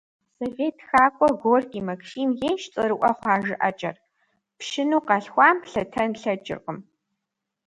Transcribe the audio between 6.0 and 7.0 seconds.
лъэкӀыркъым».